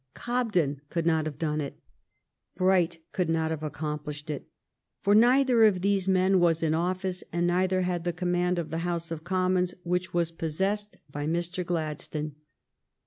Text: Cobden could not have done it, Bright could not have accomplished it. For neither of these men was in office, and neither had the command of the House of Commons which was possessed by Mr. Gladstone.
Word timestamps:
Cobden 0.15 0.81
could 0.89 1.05
not 1.05 1.27
have 1.27 1.37
done 1.37 1.61
it, 1.61 1.79
Bright 2.55 2.97
could 3.11 3.29
not 3.29 3.51
have 3.51 3.61
accomplished 3.61 4.31
it. 4.31 4.47
For 5.03 5.13
neither 5.13 5.63
of 5.63 5.81
these 5.81 6.07
men 6.07 6.39
was 6.39 6.63
in 6.63 6.73
office, 6.73 7.23
and 7.31 7.45
neither 7.45 7.81
had 7.81 8.03
the 8.03 8.11
command 8.11 8.57
of 8.57 8.71
the 8.71 8.79
House 8.79 9.11
of 9.11 9.23
Commons 9.23 9.75
which 9.83 10.11
was 10.11 10.31
possessed 10.31 10.97
by 11.11 11.27
Mr. 11.27 11.63
Gladstone. 11.63 12.33